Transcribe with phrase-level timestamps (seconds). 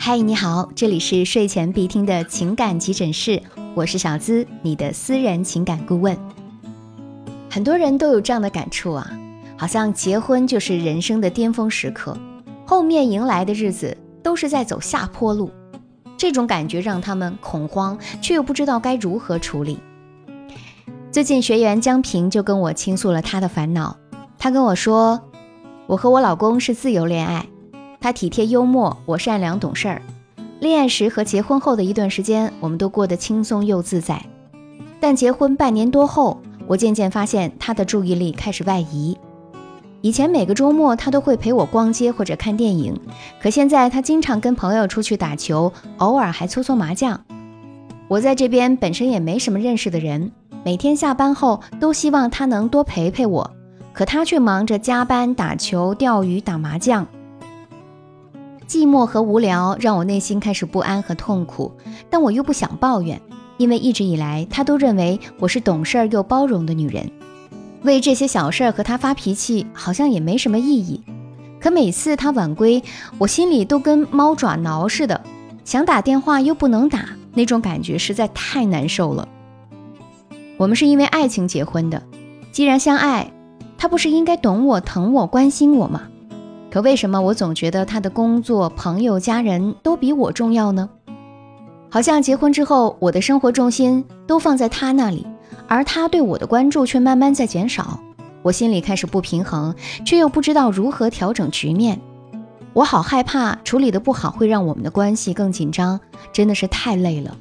[0.00, 3.42] 嗨，你好，这里是睡前必听的情感急诊室，
[3.74, 6.16] 我是小资，你的私人情感顾问。
[7.50, 9.10] 很多人都有这样的感触啊，
[9.56, 12.16] 好像结婚就是人生的巅峰时刻，
[12.64, 15.50] 后面迎来的日子都是在走下坡路。
[16.16, 19.80] 这种感觉让他们恐慌，却又不知道该如何处理。
[21.10, 23.96] 最近学员江平就跟我倾诉了他的烦恼，
[24.38, 25.20] 他跟我说
[25.86, 27.44] ：“我和我老公是自由恋爱。”
[28.00, 30.02] 他体贴幽默，我善良懂事儿。
[30.60, 34.24] 恋爱时和结婚后的一段时间，我们都过得轻松又自在。
[35.00, 39.16] 但结婚半年多后，我渐渐发现他的注意力开始外移。
[40.00, 42.98] 以前每个周末他都会陪我逛街或者看电影，
[43.42, 47.20] 可现在他经常跟朋友出去打球，偶尔还搓搓麻将。
[48.06, 50.30] 我在这边本身也没什么认识的人，
[50.64, 53.50] 每天下班后都希望他能多陪陪我，
[53.92, 57.06] 可他却忙着加班、打球、钓鱼、打麻将。
[58.68, 61.72] 寂寞和无聊让我内心开始不安和痛苦，
[62.10, 63.18] 但我又不想抱怨，
[63.56, 67.10] 因为一直以来他都认为我是懂事又包容的女人，
[67.80, 71.02] 为这些小事儿和他发脾气好像也没什么意义。
[71.58, 72.82] 可每次他晚归，
[73.16, 75.18] 我心里都跟猫爪挠似的，
[75.64, 79.26] 想打电话又不能打，那种感觉实在太难受了。
[80.58, 82.02] 我们是因为爱情结婚的，
[82.52, 83.32] 既然相爱，
[83.78, 86.02] 他不是应该懂我、疼我、关心我吗？
[86.70, 90.88] 可为什么我总觉得他的工作、朋友、家人都比我重要呢？
[91.90, 95.26] 好像结婚之后，我的生活重心都放在他那里，
[95.66, 97.98] 而他对我的关注却慢慢在减少。
[98.42, 101.98] 我心里开始不平衡，却又不知道如何调整局面。
[102.74, 105.98] 我好害怕处理的不好会让我们的关系更紧张，
[106.32, 107.36] 真的是太累了。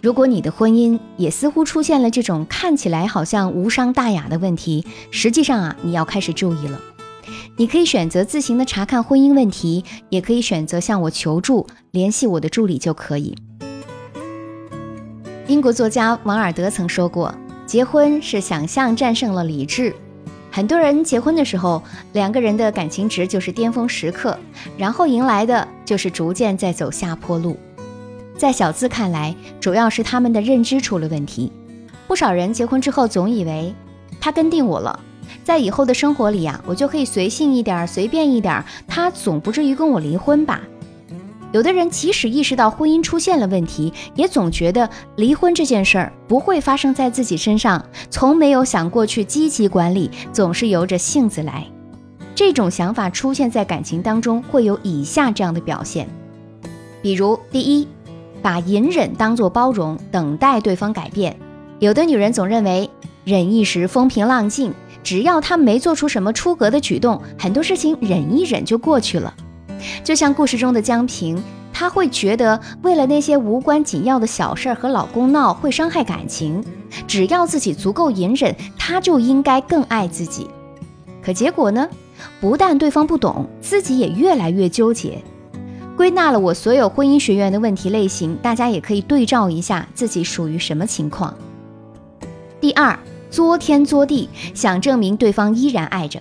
[0.00, 6.80] 如果你的婚姻也似乎出现了这种看起来好像无伤大雅的问题，实际上啊，你要开始注意了。
[7.60, 13.36] 你可以选择自行的查看婚姻问题，也可以选择向我求助，联系我的助理就可以。
[15.46, 17.34] 英国作家王尔德曾说过
[17.68, 19.94] ：“结婚是想象战胜了理智。”
[20.50, 21.82] 很多人结婚的时候，
[22.14, 24.38] 两个人的感情值就是巅峰时刻，
[24.78, 27.58] 然后迎来的就是逐渐在走下坡路。
[28.38, 31.52] 在小资看来，主要是他们的认知出了问题。
[32.08, 33.74] 不少人结婚之后总以为
[34.18, 34.98] 他跟定我了。
[35.50, 40.60] 在以后的生活里呀，我就可以随性一点，随便一点，他总不至于跟我离婚吧？
[41.50, 51.66] 有的人即使意识到婚姻出现了问题，也总觉得离婚这件事儿不会发生在自己身上，从没有想过去积极管理，总是由着性子来。
[52.36, 56.06] 这种想法出现在感情当中，会有以下这样的表现：
[57.02, 57.88] 比如，第一，
[58.40, 61.36] 把隐忍当作包容，等待对方改变。
[61.80, 62.88] 有的女人总认为
[63.24, 64.72] 忍一时风平浪静。
[65.02, 69.34] 只要他没做出什么出格的举动，很多事情忍一忍就过去了。
[70.04, 76.62] 就像故事中的江平，他会觉得为了那些无关紧要的小事儿和老公闹会伤害感情，
[77.06, 80.48] 只要自己足够隐忍，他就应该更爱自己。
[81.22, 81.88] 可结果呢？
[82.38, 85.22] 不但对方不懂，自己也越来越纠结。
[85.96, 91.34] 归纳了我所有婚姻学院的问题类型，大家也可以对照一下自己属于什么情况。
[92.60, 92.98] 第二。
[93.30, 96.20] 作天作地，想证明对方依然爱着。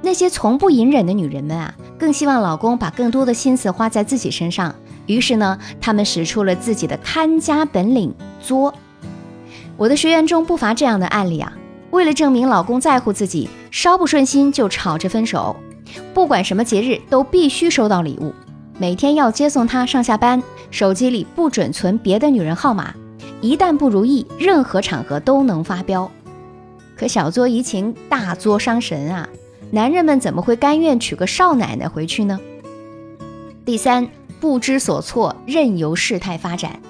[0.00, 4.74] 那些从不隐忍的女人们啊，更希望老公把更多的心思花在自己身上。
[5.06, 8.74] 于是呢，她们使出了自己的看家本领——作。
[9.76, 11.52] 我的学员中不乏这样的案例啊。
[11.90, 15.54] 为了证明老公在乎自己，稍不顺心就吵着分手。
[16.12, 18.34] 不管什么节日都必须收到礼物，
[18.78, 22.92] 每天要接送他上下班，手机里不准存别的女人号码。
[23.44, 26.10] 一旦不如意，任何场合都能发飙。
[26.96, 29.28] 可小作怡情，大作伤神啊！
[29.70, 32.40] 男人们怎么会甘愿娶个少奶奶回去呢？
[33.62, 34.08] 第三，
[34.40, 36.80] 不知所措，任由事态发展。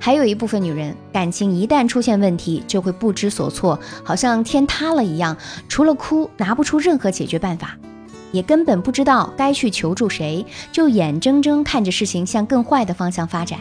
[0.00, 5.36] 还有一部分女人，感情一旦出现问题，就会不知所措，好像天塌了一样，
[5.68, 7.76] 除了哭，拿不出任何解决办法，
[8.32, 13.58] 也根本不知道该去求助谁，就眼睁睁看着事情向更坏的方向发展。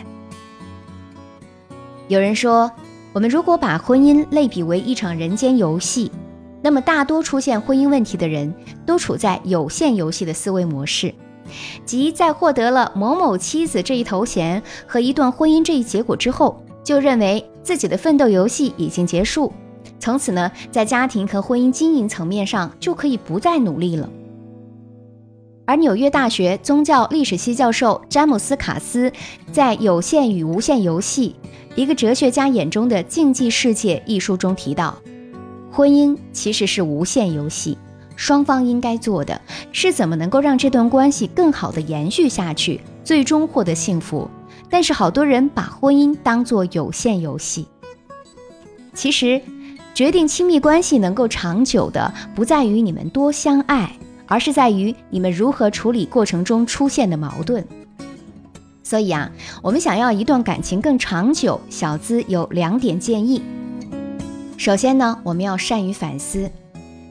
[2.14, 2.72] 有人说，
[3.12, 6.12] 我们如果把婚姻类比为一场人间游戏，
[6.62, 8.54] 那么大多出现婚姻问题的人
[8.86, 11.12] 都处在有限游戏的思维模式，
[11.86, 19.52] 即在获得了某某妻子这一头衔和一段婚姻这一结果之后，就认为自己的奋斗游戏已经结束，
[20.00, 24.08] 从此呢，在家庭和婚姻经营层面上就可以不再努力了。
[25.66, 29.12] 而纽约大学宗教历史系教授詹姆斯·卡斯
[29.52, 31.38] 在《有限与无限游戏：
[31.76, 34.96] 一个哲学家眼中的竞技世界》一书中提到，
[35.72, 37.76] 婚姻其实是无限游戏，
[38.16, 39.42] 双方应该做的
[39.72, 44.30] 是怎么能够让这段关系更好的延续下去，最终获得幸福。
[44.70, 47.68] 但是好多人把婚姻当作有限游戏。
[48.94, 49.42] 其实，
[49.96, 53.92] 决定亲密关系能够长久的，不在于你们多相爱，
[54.28, 57.66] 而是在于你们如何处理过程中出现的矛盾。
[58.94, 59.28] 所以啊，
[59.64, 63.42] 我们想要一段感情更长久，小资有两点建议。
[64.56, 66.48] 首先呢，我们要善于反思。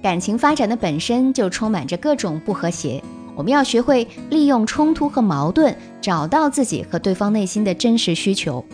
[0.01, 3.03] 感情发展的本身就充满着各种不和谐，
[3.35, 8.65] 我们要学会利用冲突和矛盾，找到自己和对方内心的真实需求。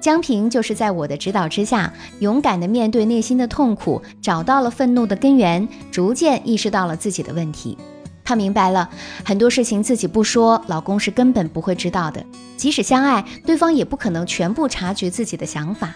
[0.00, 7.78] 江平就是在我的指导之下，勇敢地面对内心的痛苦，找到了愤怒的根源，逐渐意识到了自己的问题。
[8.24, 8.88] 她明白了
[9.24, 12.24] 很多事情自己不说，老公是根本不会知道的。
[12.56, 15.94] 即使相爱，对方也不可能全部察觉自己的想法，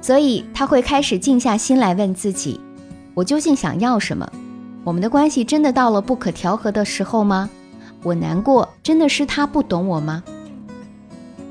[0.00, 2.60] 所以她会开始静下心来问自己。
[3.14, 4.30] 我究竟想要什么？
[4.84, 7.48] 我们的关系真的到了不可调和的时候吗？
[8.02, 10.22] 我难过，真的是他不懂我吗？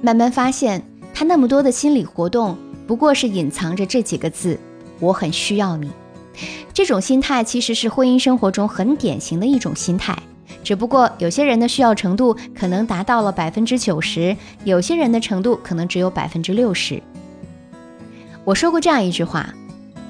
[0.02, 0.84] 慢慢发现，
[1.14, 4.60] 他那么多的心理活动，不过是隐藏着这几个字：
[5.00, 5.90] 我很需要你。
[6.74, 10.18] 这种心态其实是婚姻生活中很典型的一种心态，
[10.64, 17.02] 只不过有些人的需要程度可能达到了百分之九十，有些人的程度可能只有百分之六十。
[18.44, 19.54] 我说过这样一句话。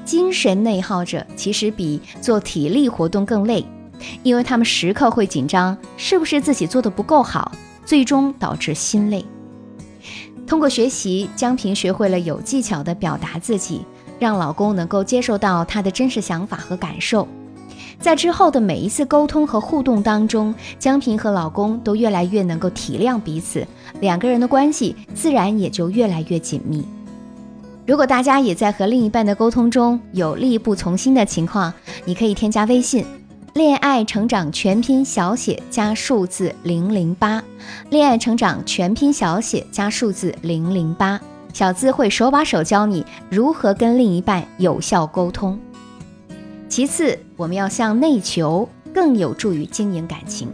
[0.05, 3.65] 精神内耗者其实比做体力活动更累，
[4.21, 7.53] 因为他们时刻会紧张，是不是自己做的不够好，
[7.85, 9.25] 最终导致心累。
[10.45, 13.85] 通过学习，江平学会了有技巧的表达自己，
[14.23, 17.27] 让老公能够接受到她的真实想法和感受。
[17.99, 23.65] 在之后的每一次沟通和互动当中，江平和老公都越来越能够体谅彼此，
[23.99, 26.85] 两个人的关系自然也就越来越紧密。
[27.85, 31.73] 如果大家也在和另一半的沟通中有力不从心的情况，
[32.05, 33.05] 你可以添加微信
[33.53, 37.43] “恋爱成长全拼小写加数字零零八”，
[37.91, 41.19] 恋爱成长全拼小写加数字零零八，
[41.53, 45.57] 小资会手把手教你如何跟另一半有效沟通。
[46.67, 50.49] 其次，我们要向内求，更有助于经营感情。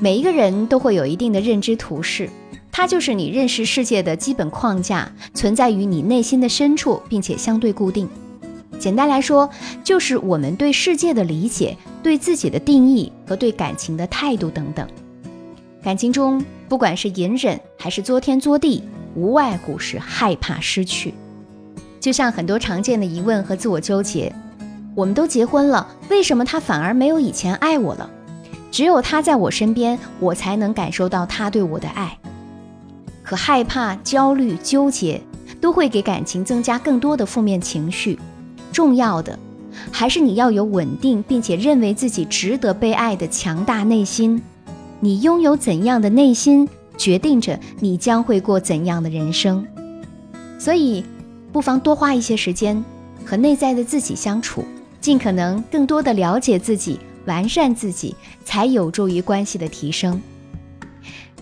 [0.00, 2.28] 每一个人都会有一定的认知图式。
[2.72, 8.08] 它就是你认识世界的基本框架，存在于你内心的深处，并且相对固定。
[8.78, 9.48] 简单来说，
[9.84, 14.88] 就是我们对世界的理解、对自己的定义和对感情的态度等等。
[15.82, 18.82] 感情中，不管是隐忍还是作天作地，
[19.14, 21.14] 无外乎是害怕失去。
[22.00, 24.32] 就像很多常见的疑问和自我纠结：
[24.94, 28.08] 我们都结婚了，为什么他反而没有以前爱我了？
[28.70, 32.16] 只有他在我身边，我才能感受到他对我的爱。
[33.22, 35.20] 可害怕、焦虑、纠结，
[35.60, 38.18] 都会给感情增加更多的负面情绪。
[38.72, 39.38] 重要的，
[39.90, 44.40] 还是你要有稳定并且认为自己值得被爱的强大内心。
[45.00, 46.68] 你拥有怎样的内心，
[47.00, 49.66] 决定着你将会过怎样的人生。
[50.58, 51.02] 所以，
[51.50, 52.84] 不妨多花一些时间
[53.24, 54.62] 和内在的自己相处，
[55.00, 58.14] 尽可能更多的了解自己，完善自己，
[58.44, 60.20] 才有助于关系的提升。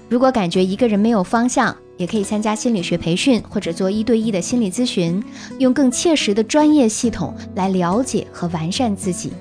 [0.08, 5.20] 如果感觉一个人没有方向，也可以参加心理学培训或者做一对一的心理咨询，
[5.58, 9.32] 用更切实的专业系统来了解和完善自己。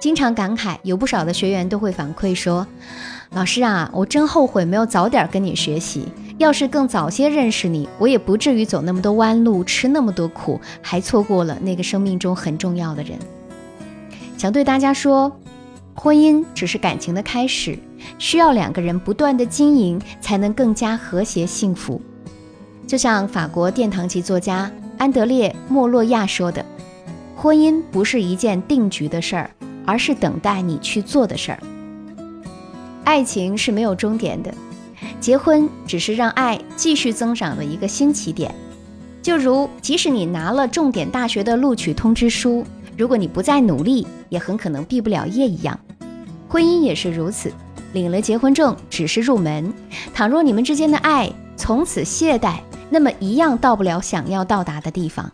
[0.00, 2.66] 经常感慨，有不少的学员都会反馈说
[3.30, 13.18] ：“老师啊，我真后悔没有早点跟你学习，要是更早些认识你，我也不至于走那么多弯路，吃那么多苦，还错过了那个生命中很重要的人。”
[14.38, 15.30] 想对大家说。
[15.98, 17.78] 婚姻只是感情的开始，
[18.18, 21.98] 需要两个人不断的经营，才能更加和谐幸福。
[22.86, 26.62] 就像法国殿堂级作家安德烈·莫洛亚说的
[27.34, 29.50] ：“婚姻不是一件定局的事儿，
[29.86, 31.58] 而是等待你去做的事儿。
[33.06, 34.52] 爱情是没有终点的，
[35.20, 38.52] 结婚只是让爱继续增长的一个新起点。
[39.22, 45.78] 就如即使你拿了重点大学的录取通知书，如果你不再努力，也很可能毕不了业一样。”
[46.50, 47.52] 婚姻也是如此，
[47.92, 49.72] 领了结婚证只是入门。
[50.12, 52.56] 倘若你们之间的爱从此懈怠，
[52.90, 55.30] 那么一样到不了想要到达的地方。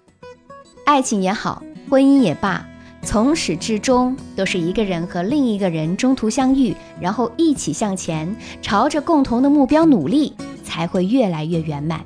[0.85, 2.67] 爱情也好，婚姻也罢，
[3.05, 10.33] 从始至终都是一个人和另一个人中途相遇，然后一起向前，朝着共同的目标努力，
[10.65, 12.05] 才会越来越圆满。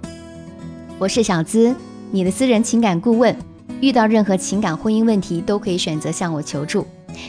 [0.99, 1.77] 我是小资，
[2.11, 3.37] 你的私人情感顾问。
[3.83, 6.87] 遇到任何情感婚姻问题，都可以选择向我求助。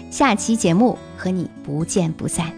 [0.10, 2.52] 下期节目和你不见不散。